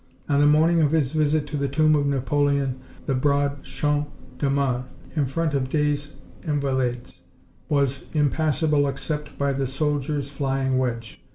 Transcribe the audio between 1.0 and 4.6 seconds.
visit to the tomb of Napoleon the broad Champs de